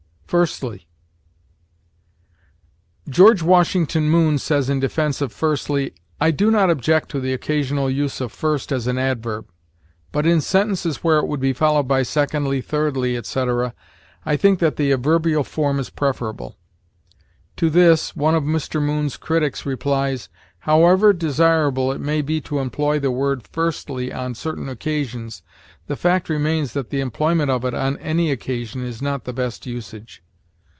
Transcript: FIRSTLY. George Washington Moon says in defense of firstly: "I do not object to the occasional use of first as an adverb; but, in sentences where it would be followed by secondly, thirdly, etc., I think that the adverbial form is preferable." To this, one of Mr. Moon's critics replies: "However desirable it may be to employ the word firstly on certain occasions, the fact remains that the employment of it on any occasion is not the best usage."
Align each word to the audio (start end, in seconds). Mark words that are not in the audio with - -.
FIRSTLY. 0.33 0.87
George 3.09 3.43
Washington 3.43 4.09
Moon 4.09 4.37
says 4.37 4.69
in 4.69 4.79
defense 4.79 5.19
of 5.19 5.33
firstly: 5.33 5.93
"I 6.21 6.31
do 6.31 6.49
not 6.49 6.69
object 6.69 7.09
to 7.11 7.19
the 7.19 7.33
occasional 7.33 7.89
use 7.89 8.21
of 8.21 8.31
first 8.31 8.71
as 8.71 8.87
an 8.87 8.97
adverb; 8.97 9.49
but, 10.13 10.25
in 10.25 10.39
sentences 10.39 11.03
where 11.03 11.17
it 11.19 11.27
would 11.27 11.41
be 11.41 11.51
followed 11.51 11.89
by 11.89 12.03
secondly, 12.03 12.61
thirdly, 12.61 13.17
etc., 13.17 13.73
I 14.25 14.37
think 14.37 14.59
that 14.59 14.77
the 14.77 14.93
adverbial 14.93 15.43
form 15.43 15.81
is 15.81 15.89
preferable." 15.89 16.55
To 17.57 17.69
this, 17.69 18.15
one 18.15 18.33
of 18.33 18.43
Mr. 18.43 18.81
Moon's 18.81 19.17
critics 19.17 19.65
replies: 19.65 20.29
"However 20.59 21.11
desirable 21.11 21.91
it 21.91 21.99
may 21.99 22.21
be 22.21 22.39
to 22.41 22.59
employ 22.59 22.99
the 22.99 23.11
word 23.11 23.45
firstly 23.47 24.13
on 24.13 24.35
certain 24.35 24.69
occasions, 24.69 25.41
the 25.87 25.95
fact 25.97 26.29
remains 26.29 26.71
that 26.73 26.91
the 26.91 27.01
employment 27.01 27.51
of 27.51 27.65
it 27.65 27.73
on 27.73 27.97
any 27.97 28.31
occasion 28.31 28.85
is 28.85 29.01
not 29.01 29.25
the 29.25 29.33
best 29.33 29.65
usage." 29.65 30.23